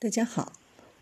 [0.00, 0.52] 大家好，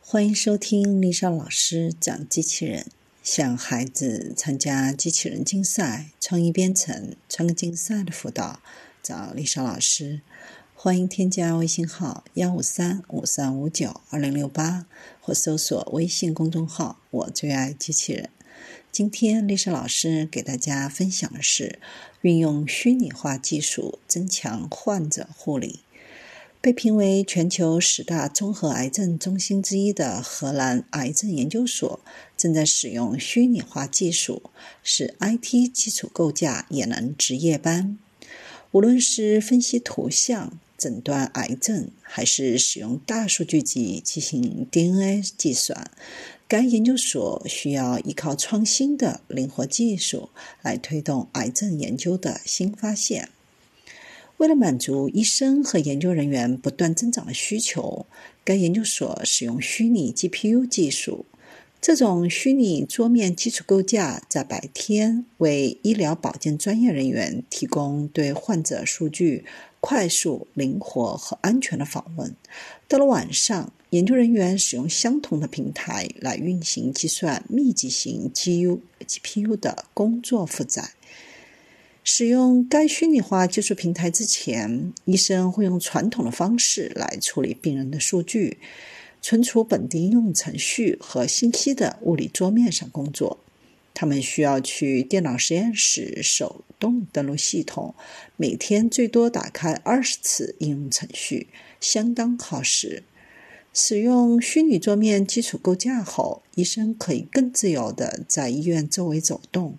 [0.00, 2.86] 欢迎收听丽莎老师讲机器人。
[3.22, 8.62] 向孩子参加机器人竞赛、创意编程、创客竞赛的辅导，
[9.02, 10.22] 找丽莎老师。
[10.74, 14.86] 欢迎添加微信号幺五三五三五九二零六八，
[15.20, 18.30] 或搜索微信公众号“我最爱机器人”。
[18.90, 21.80] 今天丽莎老师给大家分享的是
[22.22, 25.80] 运用虚拟化技术增强患者护理。
[26.66, 32.00] 被评为全球十大综合癌症中心之一的荷兰癌症研究所，
[32.36, 34.42] 正在使用虚拟化技术，
[34.82, 37.96] 使 IT 基础构架也能值夜班。
[38.72, 45.92] 无论是分析图像、诊断癌症，还是使用大数据集进行 DNA 计算，
[46.48, 50.30] 该研究所需要依靠创新的灵活技术
[50.62, 53.28] 来推动癌症研究的新发现。
[54.38, 58.04] 为了满足医生和研究人员不断增长的需求，
[58.44, 61.24] 该研究所使用虚拟 GPU 技术。
[61.80, 69.44] 这种虚拟桌面基础构架在白天为医疗保健专业人员提供对患者数据
[69.80, 72.34] 快速、灵活和安全的访问。
[72.88, 80.90] 到了晚上，研究人员使用相同的平台来运行计算密集型 GU GPU 的工作负载。
[82.08, 88.58] 使用该虚拟化技术平台之前，医生会用传统的方式来处理病人的数据，
[89.20, 93.40] 存储本地应用程序和信息的物理桌面上工作。
[93.92, 97.96] 他们需要去电脑实验室手动登录系统，
[98.36, 101.48] 每天最多打开二十次应用程序，
[101.80, 103.02] 相当耗时。
[103.72, 109.76] 使用虚拟桌面基础构架后，医生可以更自由地在医院周围走动。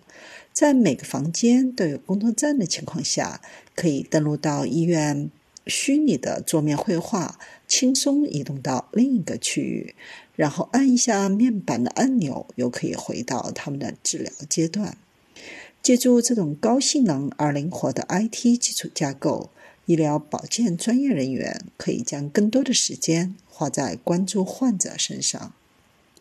[0.59, 3.41] 在每个房间都有工作站的情况下，
[3.75, 5.29] 可以登录到医院
[5.67, 9.93] 虚拟的桌面绘画，轻松移动到另一个区域，
[10.35, 14.97] 然后按一下面板的按钮，又可以回到他们的治疗阶段。
[15.83, 19.51] 借助这种高性能而灵活的 IT 基础架构，
[19.85, 25.53] 医疗保健专业人员可以将更多的时间花在关注患者身上。